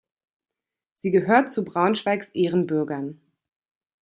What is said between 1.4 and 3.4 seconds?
zu Braunschweigs Ehrenbürgern.